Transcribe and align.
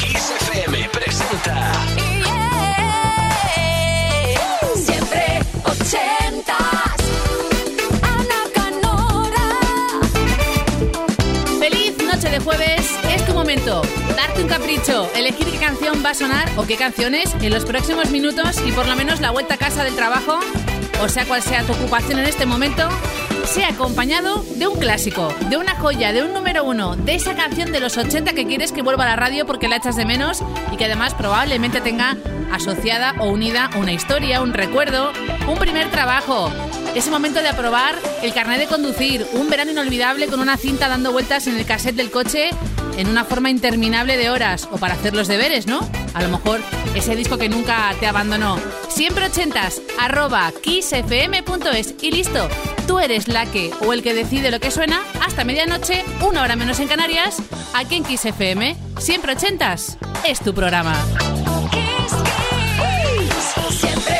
Kiss 0.00 0.32
FM 0.48 0.88
presenta. 0.88 1.72
Siempre 4.74 5.40
ochentas. 5.64 6.56
Ana 8.00 8.40
Canora. 8.54 9.48
Feliz 11.58 11.98
noche 11.98 12.30
de 12.30 12.38
jueves, 12.40 12.90
es 13.10 13.26
tu 13.26 13.34
momento. 13.34 13.82
Darte 14.16 14.42
un 14.42 14.48
capricho, 14.48 15.10
elegir 15.14 15.50
qué 15.50 15.58
canción 15.58 16.02
va 16.02 16.10
a 16.10 16.14
sonar 16.14 16.48
o 16.56 16.64
qué 16.64 16.76
canciones 16.76 17.34
en 17.42 17.52
los 17.52 17.66
próximos 17.66 18.10
minutos 18.10 18.62
y 18.66 18.72
por 18.72 18.86
lo 18.86 18.96
menos 18.96 19.20
la 19.20 19.30
vuelta 19.30 19.54
a 19.54 19.58
casa 19.58 19.84
del 19.84 19.94
trabajo, 19.94 20.40
o 21.00 21.08
sea 21.08 21.24
cual 21.24 21.42
sea 21.42 21.64
tu 21.64 21.72
ocupación 21.72 22.18
en 22.18 22.26
este 22.26 22.46
momento, 22.46 22.88
sea 23.44 23.68
acompañado 23.68 24.44
de 24.56 24.66
un 24.66 24.78
clásico, 24.78 25.32
de 25.48 25.56
una 25.56 25.74
joya, 25.76 26.12
de 26.12 26.22
un 26.22 26.34
número 26.34 26.64
uno, 26.64 26.96
de 26.96 27.14
esa 27.14 27.34
canción 27.34 27.72
de 27.72 27.80
los 27.80 27.96
80 27.96 28.32
que 28.32 28.46
quieres 28.46 28.72
que 28.72 28.82
vuelva 28.82 29.04
a 29.04 29.08
la 29.08 29.16
radio 29.16 29.46
porque 29.46 29.68
la 29.68 29.76
echas 29.76 29.96
de 29.96 30.04
menos 30.04 30.42
y 30.72 30.76
que 30.76 30.84
además 30.84 31.14
probablemente 31.14 31.80
tenga 31.80 32.16
asociada 32.52 33.14
o 33.20 33.30
unida 33.30 33.70
una 33.76 33.92
historia, 33.92 34.42
un 34.42 34.52
recuerdo, 34.52 35.12
un 35.48 35.58
primer 35.58 35.90
trabajo. 35.90 36.50
Ese 36.94 37.10
momento 37.10 37.40
de 37.40 37.48
aprobar 37.48 37.94
el 38.22 38.34
carnet 38.34 38.58
de 38.58 38.66
conducir, 38.66 39.26
un 39.32 39.48
verano 39.48 39.70
inolvidable 39.70 40.26
con 40.26 40.40
una 40.40 40.56
cinta 40.56 40.88
dando 40.88 41.12
vueltas 41.12 41.46
en 41.46 41.56
el 41.56 41.66
cassette 41.66 41.96
del 41.96 42.10
coche 42.10 42.50
en 42.96 43.08
una 43.08 43.24
forma 43.24 43.50
interminable 43.50 44.16
de 44.16 44.30
horas 44.30 44.68
o 44.72 44.78
para 44.78 44.94
hacer 44.94 45.14
los 45.14 45.28
deberes, 45.28 45.66
¿no? 45.66 45.88
A 46.18 46.22
lo 46.22 46.30
mejor 46.30 46.60
ese 46.96 47.14
disco 47.14 47.38
que 47.38 47.48
nunca 47.48 47.94
te 48.00 48.08
abandonó. 48.08 48.58
Siempre 48.88 49.26
ochentas, 49.26 49.80
arroba 50.00 50.52
kissfm.es 50.62 51.94
y 52.02 52.10
listo. 52.10 52.48
Tú 52.88 52.98
eres 52.98 53.28
la 53.28 53.46
que 53.46 53.70
o 53.86 53.92
el 53.92 54.02
que 54.02 54.14
decide 54.14 54.50
lo 54.50 54.58
que 54.58 54.72
suena 54.72 55.00
hasta 55.24 55.44
medianoche, 55.44 56.04
una 56.20 56.42
hora 56.42 56.56
menos 56.56 56.80
en 56.80 56.88
Canarias, 56.88 57.36
aquí 57.72 57.94
en 57.94 58.02
Kiss 58.02 58.24
FM. 58.24 58.76
Siempre 58.98 59.34
ochentas, 59.34 59.96
es 60.26 60.40
tu 60.40 60.52
programa. 60.52 60.96
Siempre. 63.70 64.18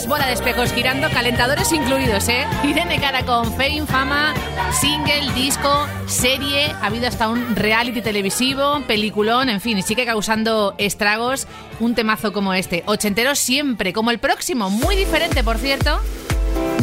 bola 0.00 0.26
de 0.26 0.32
espejos 0.32 0.72
girando, 0.72 1.10
calentadores 1.10 1.70
incluidos, 1.70 2.26
¿eh? 2.30 2.46
Irene 2.64 2.98
Cara 2.98 3.26
con 3.26 3.44
fame 3.52 3.84
fama, 3.86 4.32
single, 4.72 5.30
disco, 5.34 5.86
serie, 6.06 6.74
ha 6.80 6.86
habido 6.86 7.06
hasta 7.06 7.28
un 7.28 7.54
reality 7.54 8.00
televisivo, 8.00 8.80
peliculón, 8.86 9.50
en 9.50 9.60
fin, 9.60 9.76
y 9.76 9.82
sigue 9.82 10.06
causando 10.06 10.74
estragos 10.78 11.46
un 11.78 11.94
temazo 11.94 12.32
como 12.32 12.54
este. 12.54 12.82
Ochentero 12.86 13.34
siempre, 13.34 13.92
como 13.92 14.10
el 14.10 14.18
próximo, 14.18 14.70
muy 14.70 14.96
diferente, 14.96 15.44
por 15.44 15.58
cierto. 15.58 16.00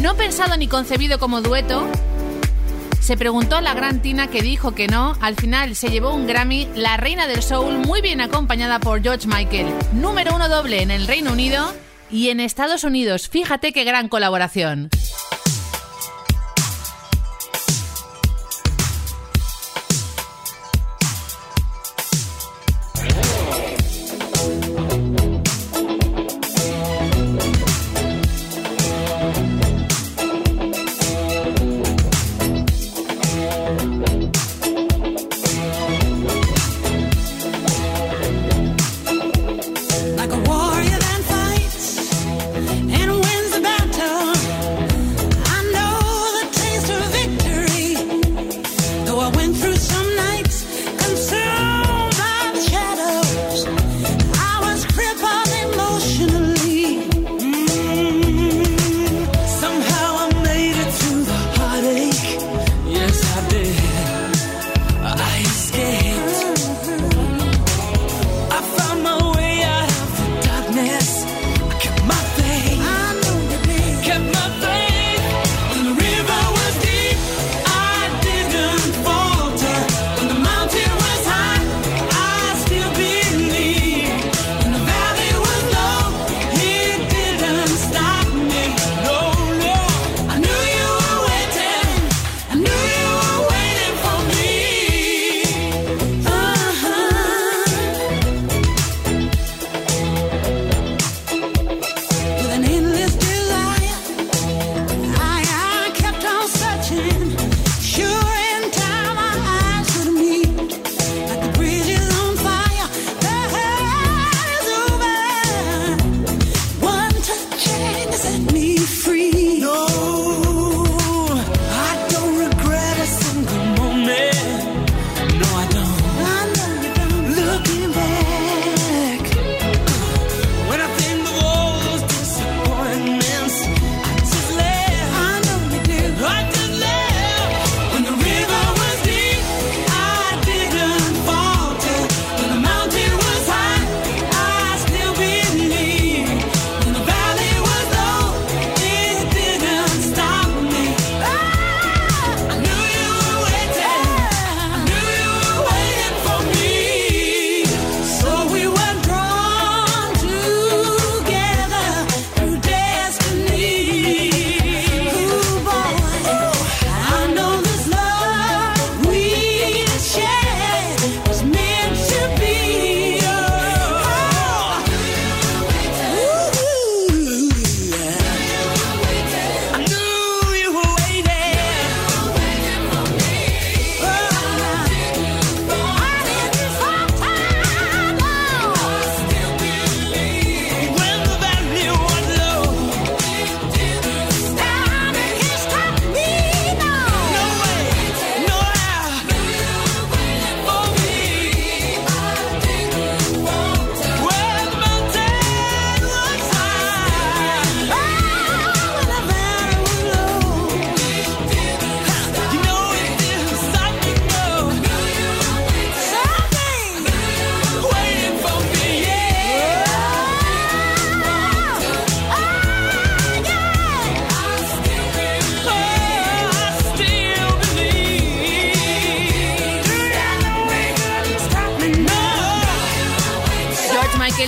No 0.00 0.14
pensado 0.14 0.56
ni 0.56 0.68
concebido 0.68 1.18
como 1.18 1.40
dueto, 1.40 1.88
se 3.00 3.16
preguntó 3.16 3.56
a 3.56 3.60
la 3.60 3.74
gran 3.74 4.00
Tina 4.00 4.28
que 4.28 4.40
dijo 4.40 4.72
que 4.72 4.86
no. 4.86 5.16
Al 5.20 5.34
final 5.34 5.74
se 5.74 5.88
llevó 5.88 6.14
un 6.14 6.28
Grammy, 6.28 6.68
la 6.76 6.96
reina 6.96 7.26
del 7.26 7.42
soul, 7.42 7.78
muy 7.78 8.02
bien 8.02 8.20
acompañada 8.20 8.78
por 8.78 9.02
George 9.02 9.26
Michael. 9.26 9.66
Número 9.94 10.34
uno 10.34 10.48
doble 10.48 10.82
en 10.82 10.92
el 10.92 11.08
Reino 11.08 11.32
Unido 11.32 11.72
y 12.12 12.30
en 12.30 12.40
Estados 12.40 12.84
Unidos. 12.84 13.28
Fíjate 13.28 13.72
qué 13.72 13.84
gran 13.84 14.08
colaboración. 14.08 14.90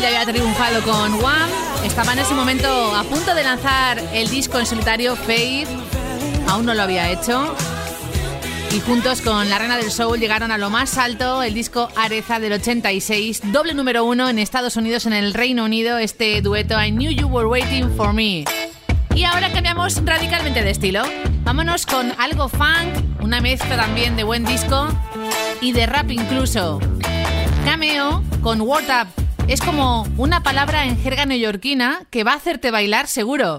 ya 0.02 0.08
había 0.08 0.32
triunfado 0.32 0.82
con 0.82 1.14
One, 1.14 1.52
estaba 1.84 2.12
en 2.12 2.18
ese 2.18 2.34
momento 2.34 2.66
a 2.92 3.04
punto 3.04 3.36
de 3.36 3.44
lanzar 3.44 4.02
el 4.12 4.28
disco 4.28 4.58
en 4.58 4.66
solitario 4.66 5.14
Faith, 5.14 5.68
aún 6.48 6.66
no 6.66 6.74
lo 6.74 6.82
había 6.82 7.08
hecho. 7.10 7.54
Y 8.72 8.80
juntos 8.80 9.20
con 9.20 9.48
la 9.48 9.60
Reina 9.60 9.76
del 9.76 9.92
Soul 9.92 10.18
llegaron 10.18 10.50
a 10.50 10.58
lo 10.58 10.70
más 10.70 10.98
alto 10.98 11.44
el 11.44 11.54
disco 11.54 11.88
Areza 11.94 12.40
del 12.40 12.54
86, 12.54 13.52
doble 13.52 13.74
número 13.74 14.04
uno 14.04 14.28
en 14.28 14.40
Estados 14.40 14.76
Unidos, 14.76 15.06
en 15.06 15.12
el 15.12 15.34
Reino 15.34 15.64
Unido, 15.64 15.98
este 15.98 16.42
dueto 16.42 16.82
I 16.82 16.90
Knew 16.90 17.12
You 17.12 17.28
Were 17.28 17.46
Waiting 17.46 17.94
for 17.96 18.12
Me. 18.12 18.44
Y 19.14 19.22
ahora 19.22 19.52
cambiamos 19.52 20.04
radicalmente 20.04 20.64
de 20.64 20.70
estilo. 20.70 21.04
Vámonos 21.44 21.86
con 21.86 22.12
algo 22.18 22.48
funk, 22.48 23.20
una 23.20 23.40
mezcla 23.40 23.76
también 23.76 24.16
de 24.16 24.24
buen 24.24 24.44
disco 24.44 24.88
y 25.60 25.70
de 25.70 25.86
rap 25.86 26.10
incluso. 26.10 26.80
Cameo 27.64 28.24
con 28.42 28.62
What 28.62 28.84
Up 28.88 29.21
es 29.48 29.60
como 29.60 30.06
una 30.16 30.42
palabra 30.42 30.84
en 30.84 30.98
jerga 30.98 31.26
neoyorquina 31.26 32.02
que 32.10 32.24
va 32.24 32.32
a 32.32 32.36
hacerte 32.36 32.70
bailar 32.70 33.06
seguro. 33.06 33.58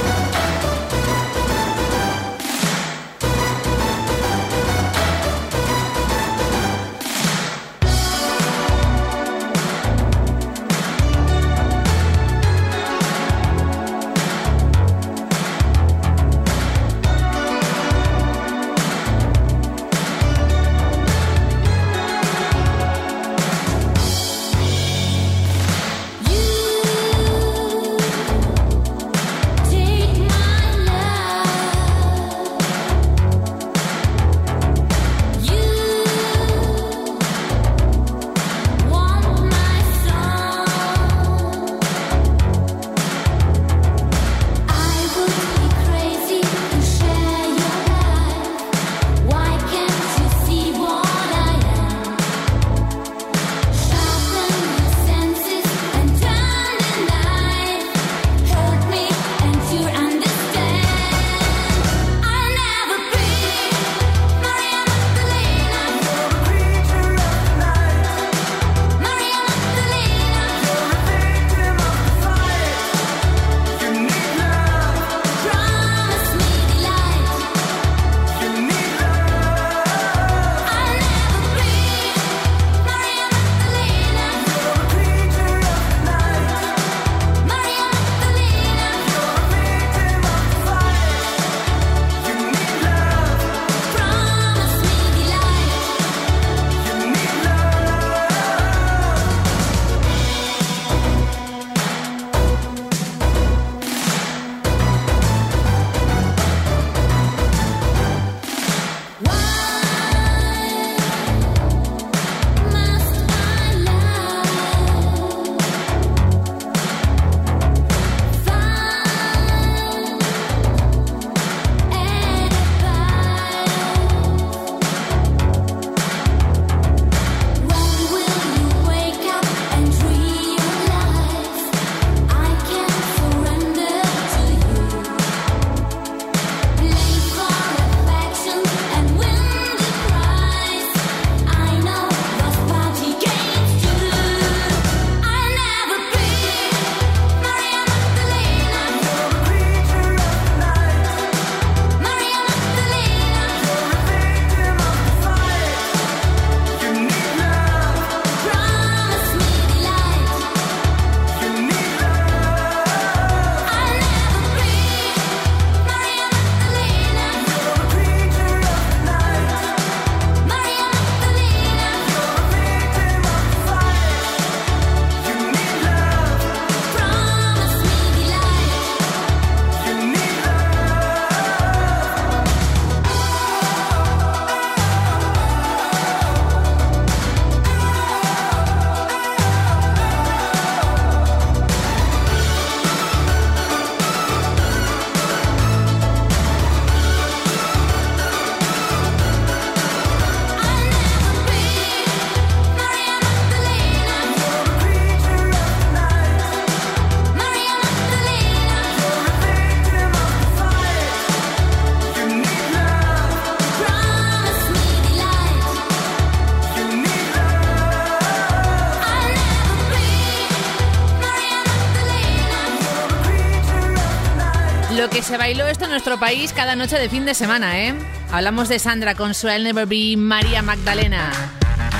nuestro 225.91 226.17
país 226.17 226.53
cada 226.53 226.75
noche 226.77 226.97
de 226.97 227.09
fin 227.09 227.25
de 227.25 227.33
semana, 227.33 227.77
¿eh? 227.79 227.93
Hablamos 228.31 228.69
de 228.69 228.79
Sandra, 228.79 229.13
Consuel 229.13 229.63
Never 229.63 229.85
Be, 229.85 230.15
María 230.15 230.61
Magdalena. 230.61 231.29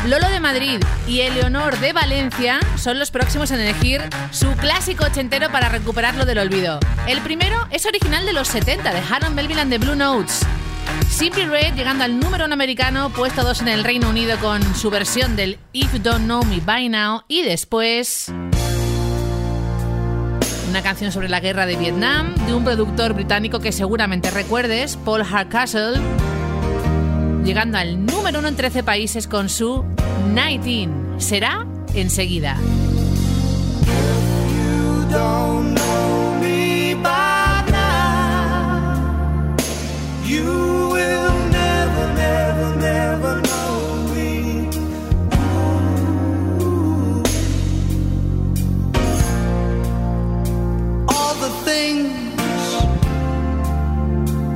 Lolo 0.08 0.30
de 0.30 0.40
Madrid 0.40 0.80
y 1.08 1.20
Eleonor 1.20 1.78
de 1.80 1.92
Valencia 1.92 2.60
son 2.78 2.98
los 2.98 3.12
próximos 3.12 3.52
en 3.52 3.60
elegir 3.60 4.02
su 4.32 4.50
clásico 4.54 5.04
ochentero 5.04 5.52
para 5.52 5.68
recuperarlo 5.68 6.26
del 6.26 6.40
olvido. 6.40 6.80
El 7.06 7.20
primero 7.20 7.68
es 7.70 7.86
original 7.86 8.26
de 8.26 8.34
los 8.34 8.48
70 8.48 8.94
de 8.94 9.00
Harold 9.00 9.36
Melville 9.36 9.60
and 9.60 9.72
the 9.72 9.78
Blue 9.78 9.96
Notes. 9.96 10.40
Simply 11.10 11.46
Red 11.46 11.76
llegando 11.76 12.06
al 12.06 12.18
número 12.18 12.46
uno 12.46 12.54
americano, 12.54 13.10
puesto 13.10 13.44
dos 13.44 13.62
en 13.62 13.68
el 13.68 13.84
Reino 13.84 14.10
Unido 14.10 14.38
con 14.40 14.64
su 14.76 14.90
versión 14.90 15.36
del 15.36 15.60
If 15.74 15.92
Don't 16.02 16.24
Know 16.24 16.46
Me 16.46 16.62
By 16.62 16.88
Now 16.88 17.24
y 17.28 17.42
después 17.42 18.32
una 20.72 20.82
canción 20.82 21.12
sobre 21.12 21.28
la 21.28 21.42
guerra 21.42 21.66
de 21.66 21.76
Vietnam 21.76 22.34
de 22.48 22.54
un 22.54 22.64
productor 22.64 23.14
británico 23.14 23.60
que 23.60 23.74
seguramente 23.74 24.32
recuerdes, 24.32 24.96
Paul 24.96 25.22
Hardcastle, 25.22 26.00
llegando 27.44 27.78
al 27.78 28.06
número 28.06 28.40
uno 28.40 28.48
en 28.48 28.56
13 28.56 28.82
países 28.82 29.28
con 29.28 29.50
su 29.50 29.84
19. 30.34 31.20
Será 31.20 31.68
enseguida. 31.94 32.56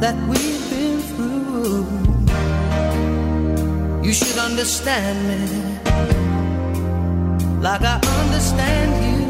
that 0.01 0.15
we've 0.27 0.69
been 0.69 0.99
through. 1.09 1.85
You 4.05 4.13
should 4.13 4.37
understand 4.37 5.17
me 5.29 5.39
like 7.61 7.81
I 7.81 7.99
understand 8.21 8.91
you. 9.05 9.25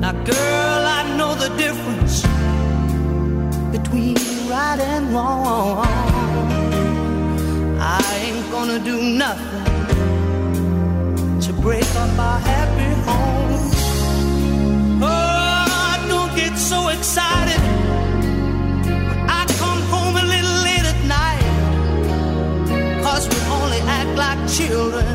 Now, 0.00 0.12
girl, 0.24 0.82
I 0.98 1.02
know 1.16 1.34
the 1.34 1.50
difference 1.56 2.16
between 3.76 4.16
right 4.50 4.80
and 4.80 5.14
wrong. 5.14 5.86
I 7.80 8.02
ain't 8.24 8.50
gonna 8.50 8.80
do 8.80 8.96
nothing 9.24 9.64
to 11.40 11.52
break 11.54 11.88
up 11.96 12.18
our 12.18 12.40
habits. 12.40 12.61
Children 24.68 25.11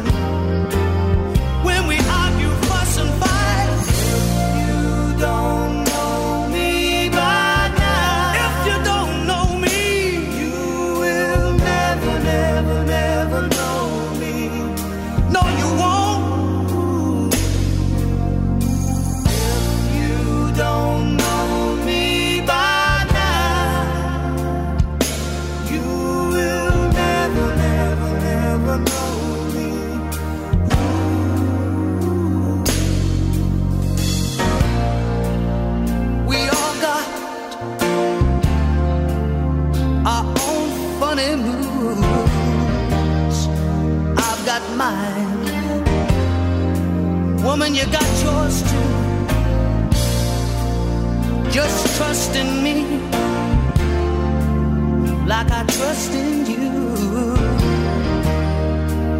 trust 55.77 56.11
in 56.13 56.45
you. 56.47 57.35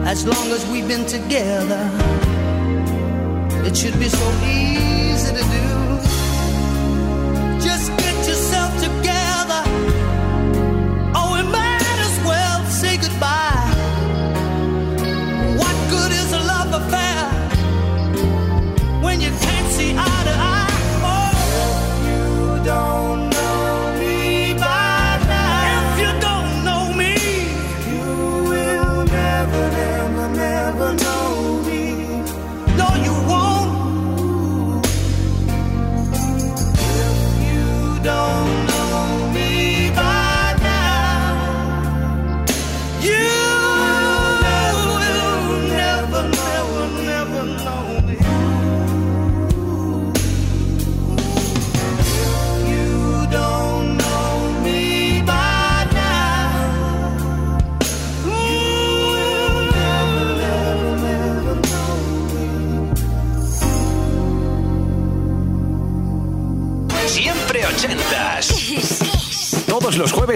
As 0.06 0.26
long 0.26 0.48
as 0.56 0.65
we've 0.72 0.88
been 0.88 1.06
together, 1.06 1.84
it 3.67 3.78
should 3.78 4.00
be 4.00 4.10
so 4.10 4.28
easy 4.43 5.07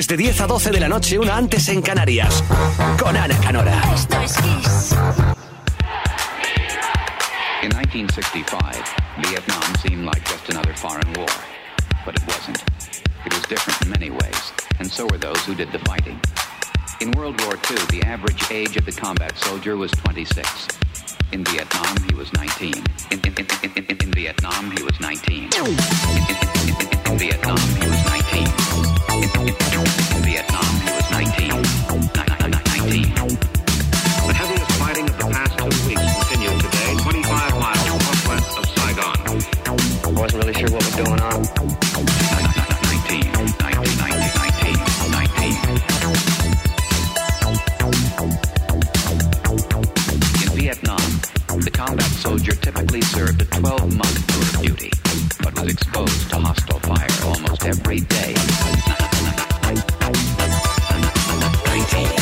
jueves 0.02 0.08
de 0.08 0.18
10 0.18 0.42
a 0.42 0.48
12 0.48 0.72
de 0.72 0.80
la 0.80 0.88
noche, 0.88 1.20
una 1.20 1.36
antes 1.36 1.68
en 1.70 1.82
Canarias. 1.82 2.44
Con 3.00 3.16
Ana 3.16 3.38
Canora. 3.40 3.82
Esto 3.94 4.20
es 4.22 4.34
Kiss. 4.34 4.96
In 7.62 7.70
1965, 7.70 8.96
Vietnam 9.18 9.76
seemed 9.82 10.06
like 10.06 10.24
just 10.26 10.50
another 10.50 10.74
foreign 10.76 11.12
war. 11.14 11.28
But 12.06 12.16
it 12.16 12.24
wasn't. 12.28 12.64
It 13.26 13.34
was 13.34 13.44
different 13.48 13.82
in 13.84 13.90
many 13.90 14.10
ways, 14.10 14.54
and 14.80 14.90
so 14.90 15.06
were 15.06 15.20
those 15.20 15.46
who 15.46 15.54
did 15.54 15.72
the 15.72 15.80
fighting. 15.80 16.20
In 17.00 17.12
World 17.12 17.40
War 17.46 17.54
II, 17.70 17.78
the 17.90 18.04
average 18.04 18.52
age 18.52 18.78
of 18.78 18.86
the 18.86 18.92
combat 18.92 19.38
soldier 19.38 19.78
was 19.78 19.92
26. 19.92 20.81
In 21.32 21.46
Vietnam, 21.46 21.96
he 22.10 22.14
was 22.16 22.32
19. 22.34 22.74
In, 23.12 23.20
in, 23.20 23.34
in, 23.38 23.46
in, 23.64 23.86
in, 23.90 23.98
in 24.02 24.12
Vietnam, 24.12 24.72
he 24.72 24.84
was 24.84 25.00
19. 25.00 25.34
In, 25.34 25.48
in, 25.48 25.56
in, 25.56 25.76
in, 26.68 27.12
in 27.12 27.18
Vietnam, 27.18 27.58
he 27.80 27.88
was 27.88 28.04
19. 28.06 28.48
In, 29.16 29.24
in, 29.24 29.48
in, 29.48 29.86
in 30.12 30.22
Vietnam, 30.28 30.72
he 30.84 30.92
was 30.92 31.08
19. 31.12 31.48
Ni- 31.48 32.28
ni- 32.28 32.52
ni- 32.52 33.16
19. 33.16 33.38
The 34.28 34.34
heaviest 34.34 34.72
fighting 34.74 35.08
of 35.10 35.18
the 35.18 35.30
past 35.32 35.58
two 35.58 35.72
weeks 35.88 36.04
continued 36.28 36.60
today, 36.60 36.96
25 37.00 37.60
miles 37.60 37.88
northwest 37.88 38.58
of 38.60 38.66
Saigon. 38.76 39.18
I 40.04 40.20
wasn't 40.20 40.44
really 40.44 40.54
sure 40.60 40.70
what 40.70 40.84
was 40.84 40.96
going 40.96 41.22
on. 41.22 41.61
Typically 52.74 53.02
served 53.02 53.42
a 53.42 53.46
12-month 53.46 54.28
tour 54.28 54.42
of 54.42 54.68
duty, 54.68 54.92
but 55.44 55.60
was 55.60 55.72
exposed 55.72 56.30
to 56.30 56.36
hostile 56.38 56.80
fire 56.80 57.08
almost 57.26 57.66
every 57.66 58.00
day. 58.02 58.36
19. 61.66 62.21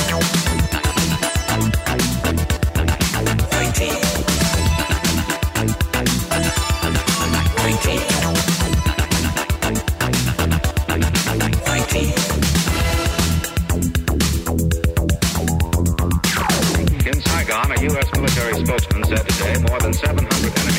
said 19.10 19.28
today 19.28 19.58
more 19.68 19.80
than 19.80 19.92
700 19.92 20.60
enemies. 20.60 20.79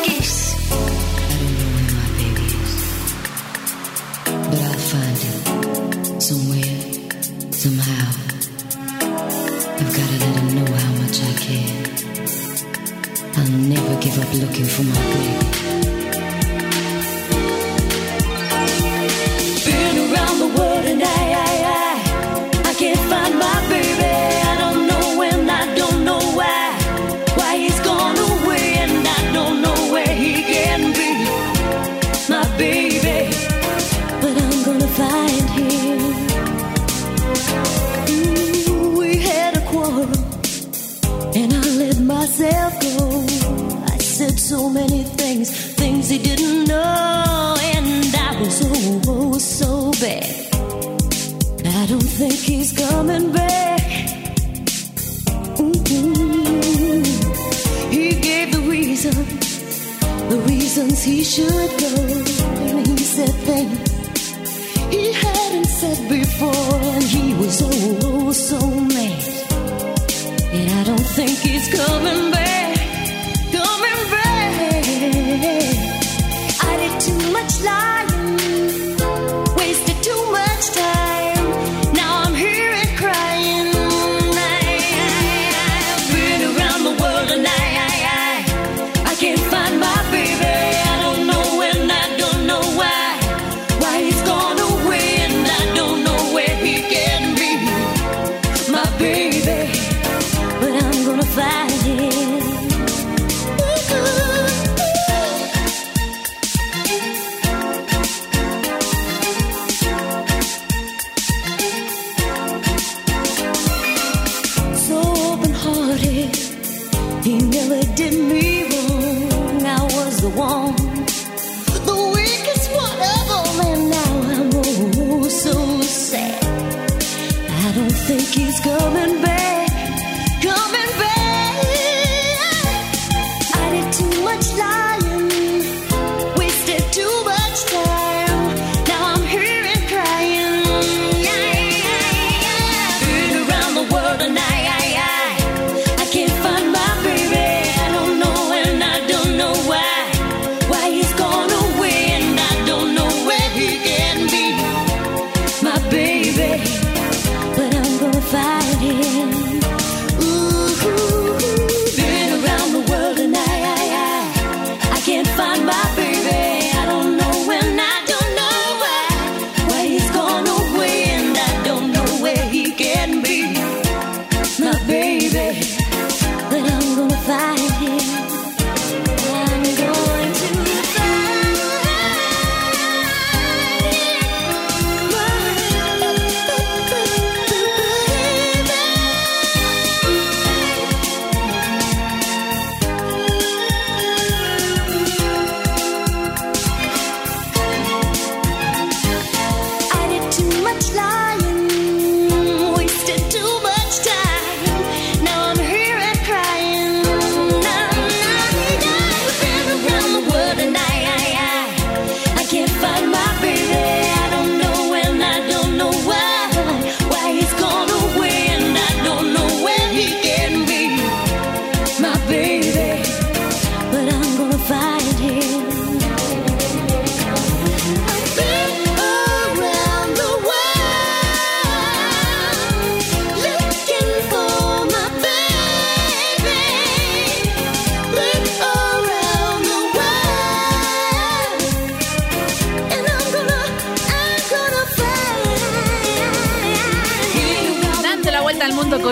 And 47.73 48.15
I 48.15 48.41
was 48.41 48.61
oh, 48.63 49.01
oh 49.07 49.37
so 49.37 49.91
bad. 49.99 50.35
I 51.65 51.85
don't 51.87 52.11
think 52.19 52.33
he's 52.33 52.71
coming 52.71 53.31
back. 53.31 53.81
Mm-hmm. 55.57 57.03
He 57.91 58.19
gave 58.19 58.51
the 58.51 58.61
reason, 58.69 59.15
the 60.29 60.37
reasons 60.47 61.03
he 61.03 61.23
should 61.23 61.71
go. 61.79 61.93
And 62.69 62.87
he 62.87 62.97
said 62.97 63.33
things 63.49 63.91
he 64.91 65.13
hadn't 65.13 65.67
said 65.67 66.09
before, 66.09 66.75
and 66.95 67.03
he 67.03 67.33
was 67.35 67.61
oh, 67.61 67.99
oh 68.03 68.31
so 68.33 68.59
mad. 68.59 69.23
And 70.51 70.69
I 70.69 70.83
don't 70.83 71.07
think 71.15 71.39
he's 71.39 71.67
coming 71.73 72.31
back. 72.31 72.50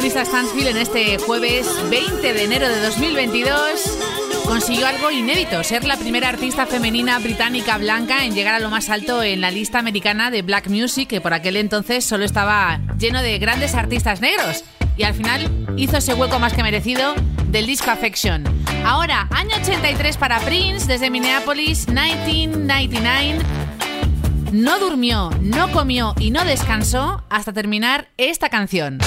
Lisa 0.01 0.23
Stansfield 0.23 0.69
en 0.69 0.77
este 0.77 1.17
jueves 1.17 1.67
20 1.89 2.33
de 2.33 2.43
enero 2.43 2.69
de 2.69 2.79
2022. 2.81 3.97
Consiguió 4.45 4.87
algo 4.87 5.11
inédito, 5.11 5.61
ser 5.63 5.83
la 5.83 5.97
primera 5.97 6.29
artista 6.29 6.65
femenina 6.65 7.19
británica 7.19 7.77
blanca 7.77 8.23
en 8.23 8.33
llegar 8.33 8.55
a 8.55 8.59
lo 8.59 8.69
más 8.69 8.89
alto 8.89 9.21
en 9.23 9.41
la 9.41 9.51
lista 9.51 9.79
americana 9.79 10.31
de 10.31 10.41
Black 10.41 10.69
Music, 10.69 11.09
que 11.09 11.19
por 11.19 11.33
aquel 11.33 11.57
entonces 11.57 12.05
solo 12.05 12.23
estaba 12.23 12.79
lleno 12.97 13.21
de 13.21 13.39
grandes 13.39 13.75
artistas 13.75 14.21
negros. 14.21 14.63
Y 14.95 15.03
al 15.03 15.13
final 15.13 15.65
hizo 15.75 15.97
ese 15.97 16.13
hueco 16.13 16.39
más 16.39 16.53
que 16.53 16.63
merecido 16.63 17.13
del 17.47 17.65
disco 17.65 17.91
Affection. 17.91 18.43
Ahora, 18.85 19.27
año 19.31 19.55
83 19.61 20.17
para 20.17 20.39
Prince, 20.39 20.87
desde 20.87 21.09
Minneapolis, 21.09 21.87
1999. 21.87 23.39
No 24.53 24.79
durmió, 24.79 25.29
no 25.41 25.71
comió 25.71 26.15
y 26.19 26.31
no 26.31 26.45
descansó 26.45 27.23
hasta 27.29 27.51
terminar 27.53 28.07
esta 28.17 28.49
canción. 28.49 28.99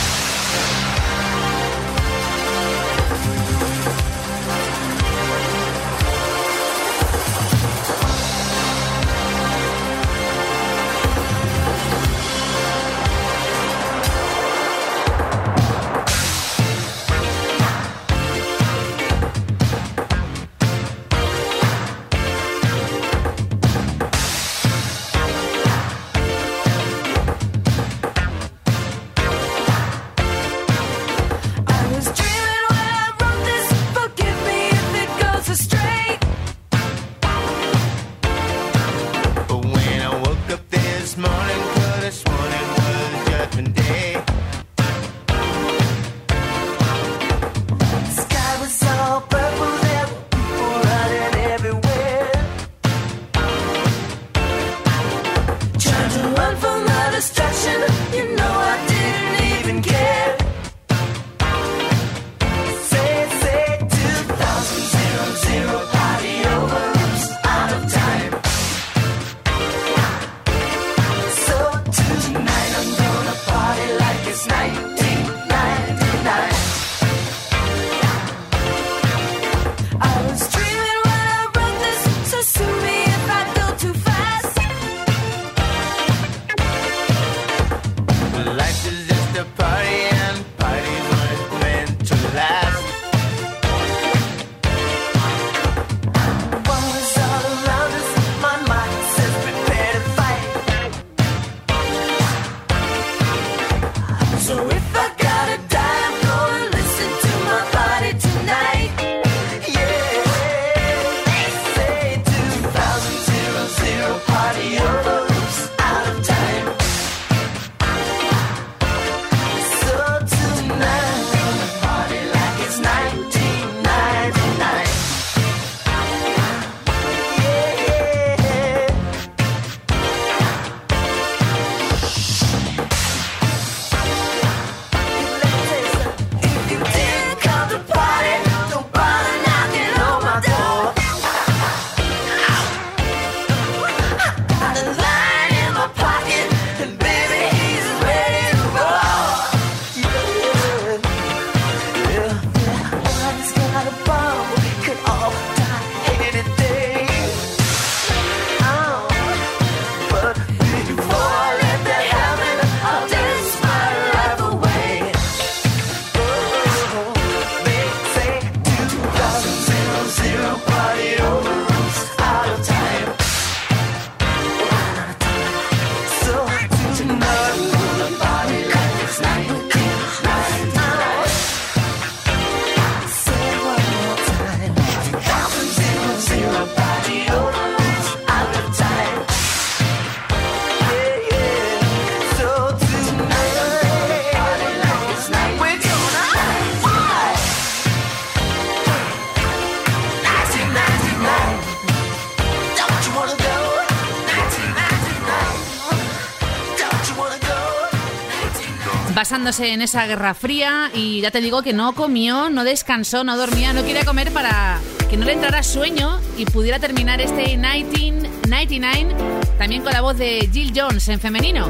1999. 209.53 209.53
basándose 209.53 209.73
en 209.73 209.83
esa 209.83 210.07
guerra 210.07 210.35
fría 210.35 210.91
y 210.95 211.21
ya 211.21 211.31
te 211.31 211.41
digo 211.41 211.63
que 211.63 211.73
no 211.73 211.95
comió, 211.95 212.51
no 212.51 212.65
descansó, 212.65 213.25
no 213.25 213.37
dormía, 213.37 213.73
no 213.73 213.85
quería 213.85 214.05
comer 214.05 214.33
para 214.33 214.81
que 215.11 215.17
no 215.17 215.25
le 215.25 215.33
entrara 215.33 215.63
sueño 215.63 216.21
y 216.39 216.47
pudiera 216.47 216.79
terminar 216.79 217.21
este 217.21 217.57
1999 217.57 219.15
también 219.59 219.83
con 219.83 219.93
la 219.93 220.01
voz 220.01 220.17
de 220.17 220.49
Jill 220.53 220.73
Jones 220.75 221.09
en 221.09 221.21
femenino. 221.21 221.69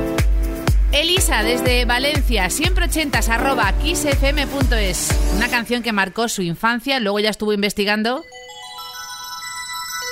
Elisa 0.93 1.43
desde 1.43 1.85
Valencia, 1.85 2.51
siempre 2.51 2.85
ochentas 2.85 3.29
arroba 3.29 3.73
kissfm.es. 3.73 5.09
Una 5.37 5.49
canción 5.49 5.83
que 5.83 5.93
marcó 5.93 6.29
su 6.29 6.43
infancia, 6.43 7.01
luego 7.01 7.19
ya 7.19 7.31
estuvo 7.31 7.53
investigando. 7.53 8.25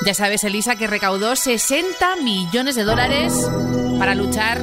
Ya 0.07 0.15
sabes, 0.15 0.43
Elisa, 0.45 0.77
que 0.77 0.87
recaudó 0.87 1.37
60 1.37 2.17
millones 2.17 2.75
de 2.75 2.85
dólares 2.85 3.35
para 3.99 4.15
luchar 4.15 4.59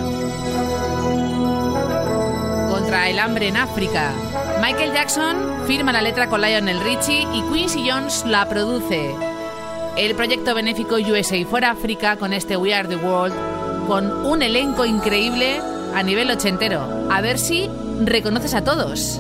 contra 2.88 3.10
el 3.10 3.20
hambre 3.20 3.50
en 3.50 3.58
África. 3.58 4.14
Michael 4.62 4.94
Jackson 4.94 5.36
firma 5.68 5.92
la 5.92 6.02
letra 6.02 6.30
con 6.30 6.40
Lionel 6.40 6.80
Richie 6.80 7.28
y 7.34 7.42
Quincy 7.52 7.90
Jones 7.90 8.24
la 8.26 8.48
produce. 8.48 9.14
El 9.98 10.16
proyecto 10.16 10.56
benéfico 10.56 10.96
USA 10.96 11.46
for 11.46 11.66
Africa 11.66 12.16
con 12.16 12.32
este 12.32 12.56
We 12.56 12.74
Are 12.74 12.88
the 12.88 12.96
World, 12.96 13.36
con 13.90 14.26
un 14.26 14.42
elenco 14.42 14.86
increíble 14.86 15.60
a 15.94 16.02
nivel 16.02 16.32
ochentero. 16.32 17.10
A 17.12 17.20
ver 17.20 17.40
si 17.40 17.70
reconoces 18.06 18.54
a 18.54 18.64
todos. 18.64 19.20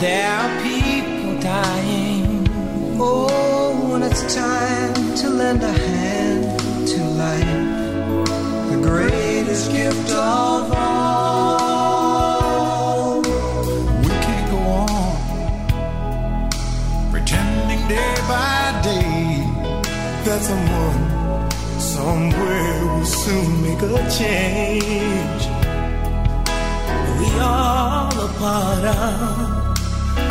There 0.00 0.32
are 0.32 0.62
people 0.62 1.38
dying. 1.40 2.48
Oh, 2.98 3.90
when 3.92 4.02
it's 4.02 4.34
time 4.34 4.94
to 5.16 5.28
lend 5.28 5.62
a 5.62 5.70
hand 5.70 6.58
to 6.88 7.04
life, 7.04 7.76
the 8.70 8.78
greatest 8.80 9.70
gift 9.70 10.10
of 10.12 10.72
all. 10.72 11.60
We 13.20 14.08
can't 14.24 14.50
go 14.50 14.56
on 14.88 15.16
pretending 17.10 17.86
day 17.86 18.14
by 18.26 18.80
day 18.82 19.44
that 20.24 20.40
someone 20.48 21.00
somewhere 21.78 22.86
will 22.86 23.04
soon 23.04 23.62
make 23.64 23.82
a 23.82 24.08
change. 24.08 25.44
We 27.18 27.28
all 27.38 28.08
a 28.18 28.28
part 28.38 28.84
of 28.84 29.59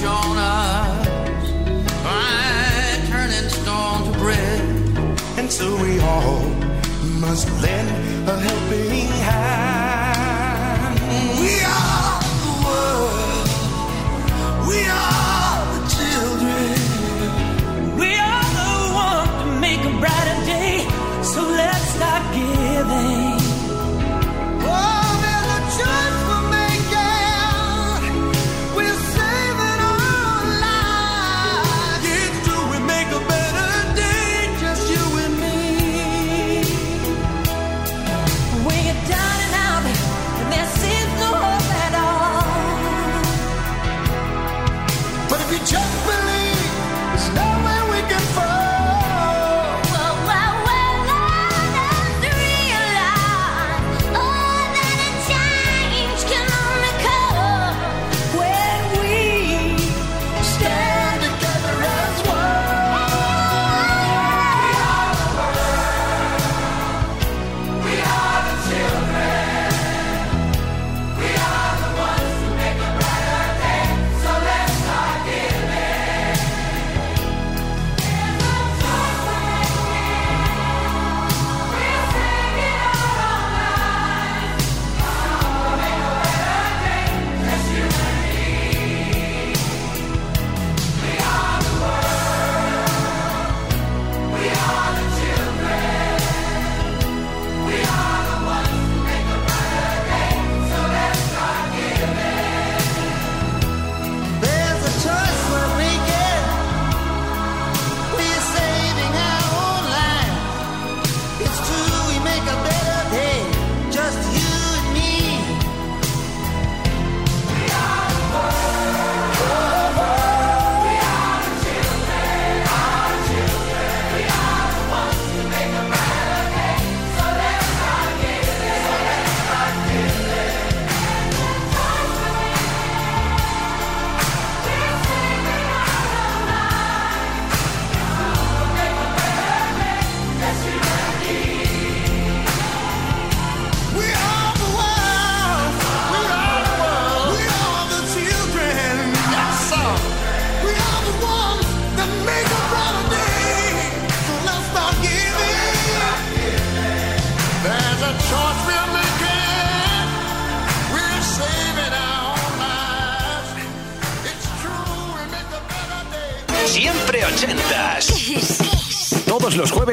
Shown 0.00 0.12
on 0.12 0.36
us 0.36 1.50
by 2.04 3.06
turning 3.08 3.48
stone 3.48 4.12
to 4.12 4.18
bread. 4.18 4.60
And 5.38 5.50
so 5.50 5.74
we 5.82 5.98
all 6.00 6.42
must 7.18 7.48
lend 7.62 8.28
a 8.28 8.38
helping 8.38 9.08
hand. 9.24 9.55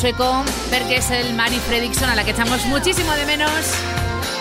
este 0.00 0.12
dúo 0.16 0.44
sueco, 0.70 1.14
el 1.14 1.34
Mari 1.34 1.58
Fredriksson, 1.58 2.08
a 2.08 2.14
la 2.14 2.24
que 2.24 2.30
echamos 2.30 2.64
muchísimo 2.66 3.12
de 3.12 3.26
menos, 3.26 3.50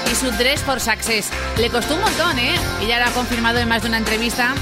y 0.10 0.16
su 0.16 0.32
Dress 0.32 0.62
for 0.62 0.80
Success. 0.80 1.30
Le 1.58 1.70
costó 1.70 1.96
un 1.96 2.02
montón, 2.02 2.40
¿eh? 2.40 2.56
Ella 2.82 3.00
lo 3.00 3.06
ha 3.06 3.12
confirmado 3.12 3.60
en 3.60 3.68
más 3.68 3.82
de 3.82 3.90
una 3.90 3.98
entrevista. 3.98 4.54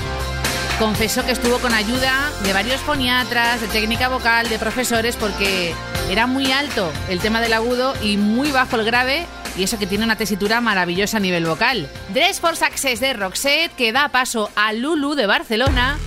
Confesó 0.80 1.24
que 1.24 1.34
estuvo 1.34 1.60
con 1.60 1.74
ayuda 1.74 2.32
de 2.44 2.52
varios 2.52 2.82
foniatras, 2.82 3.62
de 3.62 3.68
técnica 3.68 4.10
vocal, 4.10 4.50
de 4.50 4.58
profesores, 4.58 5.16
porque 5.18 5.76
era 6.10 6.26
muy 6.26 6.52
alto 6.52 6.92
el 7.10 7.20
tema 7.20 7.42
del 7.42 7.54
agudo 7.54 7.94
y 8.02 8.18
muy 8.18 8.52
bajo 8.52 8.76
el 8.78 8.86
grave, 8.86 9.28
y 9.56 9.64
eso 9.64 9.78
que 9.78 9.88
tiene 9.88 10.04
una 10.04 10.16
tesitura 10.16 10.62
maravillosa 10.62 11.18
a 11.18 11.20
nivel 11.20 11.46
vocal. 11.46 11.88
Dress 12.10 12.40
for 12.40 12.56
Success 12.56 13.00
de 13.00 13.14
Roxette, 13.14 13.76
que 13.76 13.92
da 13.92 14.10
paso 14.10 14.50
a 14.56 14.74
Lulu 14.74 15.14
de 15.14 15.28
Barcelona, 15.28 16.00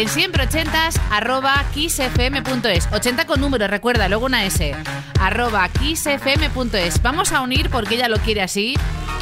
en 0.00 0.08
siempre 0.08 0.44
ochentas, 0.44 1.00
arroba 1.10 1.64
kissfm.es. 1.72 2.88
80 2.92 3.26
con 3.26 3.40
número, 3.40 3.66
recuerda, 3.66 4.08
luego 4.08 4.26
una 4.26 4.44
S. 4.44 4.74
Arroba 5.18 5.66
kissfm.es. 5.70 7.00
Vamos 7.00 7.32
a 7.32 7.40
unir, 7.40 7.70
porque 7.70 7.94
ella 7.94 8.08
lo 8.08 8.18
quiere 8.18 8.42
así, 8.42 8.74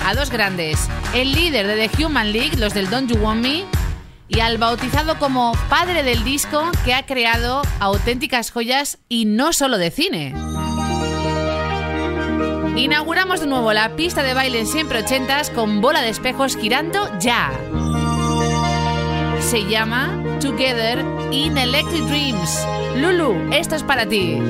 a 0.05 0.15
dos 0.15 0.31
grandes. 0.31 0.89
El 1.15 1.33
líder 1.33 1.69
de 1.69 1.89
The 1.89 2.05
Human 2.05 2.33
League, 2.33 2.57
los 2.57 2.75
del 2.75 2.91
Don't 2.91 3.09
You 3.09 3.19
Want 3.19 3.41
Me, 3.41 3.65
y 4.27 4.41
al 4.41 4.59
bautizado 4.59 5.17
como 5.21 5.53
padre 5.69 6.03
del 6.03 6.25
disco 6.25 6.69
que 6.85 6.93
ha 6.93 7.07
creado 7.07 7.63
auténticas 7.79 8.51
joyas 8.51 8.99
y 9.09 9.27
no 9.27 9.53
solo 9.53 9.79
de 9.79 9.93
cine. 9.93 10.35
Inauguramos 12.75 13.41
de 13.41 13.47
nuevo 13.47 13.73
la 13.73 13.95
pista 13.95 14.25
de 14.25 14.35
baile 14.35 14.59
en 14.59 14.67
siempre 14.67 14.99
ochentas 14.99 15.51
con 15.51 15.81
bola 15.81 16.03
de 16.03 16.09
espejos 16.09 16.57
girando 16.57 17.09
ya. 17.21 17.53
Se 19.45 19.63
llama 19.67 20.11
Together 20.41 21.05
in 21.31 21.57
Electric 21.59 22.03
Dreams. 22.07 22.67
Lulu, 22.97 23.53
esto 23.53 23.77
es 23.77 23.83
para 23.83 24.07
ti. 24.07 24.41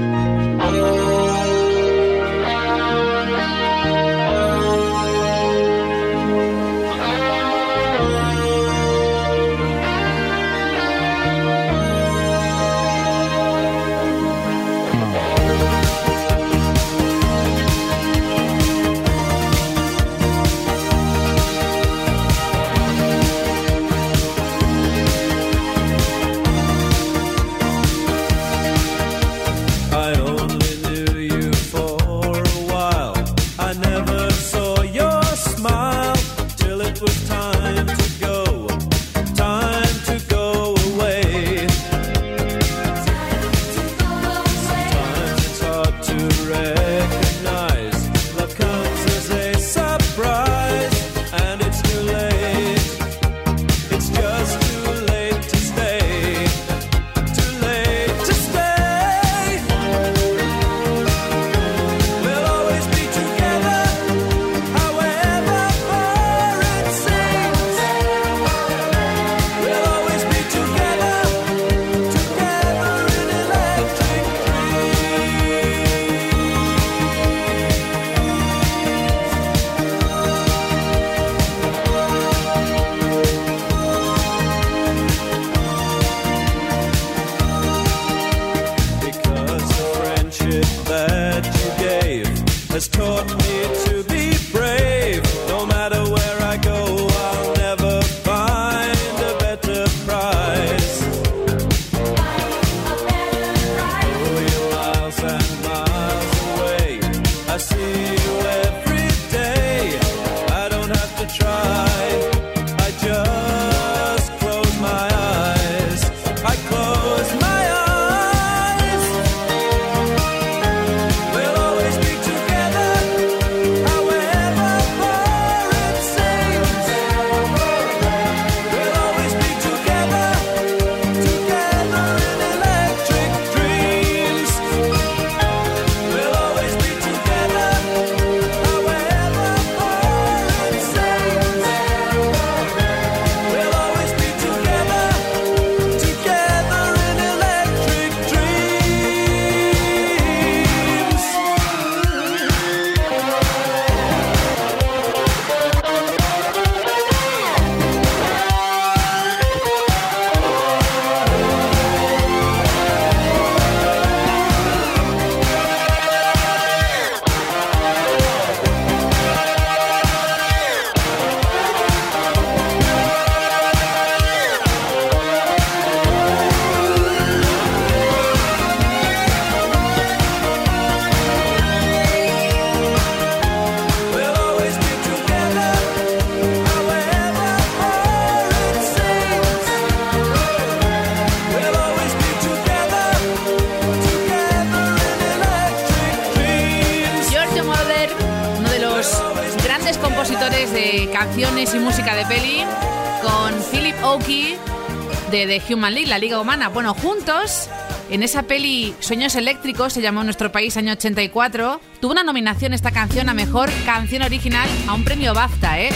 De 205.55 205.75
Human 205.75 205.95
League, 205.95 206.09
la 206.09 206.19
Liga 206.19 206.41
Humana. 206.41 206.69
Bueno, 206.69 206.95
juntos, 206.95 207.69
en 208.11 208.25
esa 208.25 208.43
peli 208.43 208.93
Sueños 208.99 209.37
Eléctricos, 209.37 209.93
se 209.93 210.03
llamó 210.03 210.25
Nuestro 210.25 210.51
País 210.51 210.77
año 210.77 210.93
84, 210.93 211.81
tuvo 212.01 212.13
una 212.13 212.25
nominación 212.25 212.73
esta 212.73 212.91
canción 212.91 213.29
a 213.29 213.35
Mejor 213.35 213.71
Canción 213.85 214.23
Original 214.23 214.69
a 214.89 214.95
un 214.95 215.05
premio 215.05 215.33
BAFTA, 215.33 215.81
¿eh? 215.81 215.91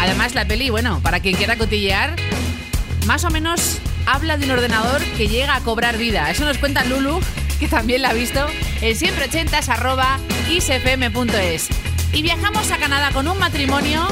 Además, 0.00 0.34
la 0.34 0.46
peli, 0.46 0.70
bueno, 0.70 1.00
para 1.02 1.20
quien 1.20 1.36
quiera 1.36 1.56
cotillear, 1.56 2.16
más 3.06 3.24
o 3.24 3.30
menos 3.30 3.78
habla 4.06 4.38
de 4.38 4.46
un 4.46 4.52
ordenador 4.52 5.02
que 5.18 5.28
llega 5.28 5.54
a 5.54 5.60
cobrar 5.60 5.98
vida. 5.98 6.30
Eso 6.30 6.46
nos 6.46 6.56
cuenta 6.56 6.82
Lulu, 6.84 7.20
que 7.60 7.68
también 7.68 8.00
la 8.00 8.10
ha 8.10 8.14
visto, 8.14 8.46
en 8.80 8.96
siempre 8.96 9.26
ochentas 9.26 9.68
arroba 9.68 10.18
isfm.es. 10.50 11.68
Y 12.14 12.22
viajamos 12.22 12.70
a 12.70 12.78
Canadá 12.78 13.10
con 13.12 13.28
un 13.28 13.38
matrimonio 13.38 14.08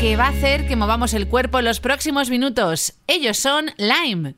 que 0.00 0.16
va 0.16 0.26
a 0.26 0.28
hacer 0.28 0.66
que 0.66 0.76
movamos 0.76 1.14
el 1.14 1.28
cuerpo 1.28 1.58
en 1.58 1.64
los 1.64 1.80
próximos 1.80 2.28
minutos. 2.30 2.94
Ellos 3.06 3.38
son 3.38 3.70
Lime. 3.76 4.34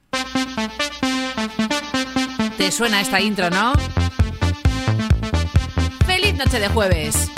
Te 2.57 2.71
suena 2.71 3.01
esta 3.01 3.21
intro, 3.21 3.51
¿no? 3.51 3.73
¡Feliz 6.07 6.35
noche 6.35 6.61
de 6.61 6.69
jueves! 6.69 7.38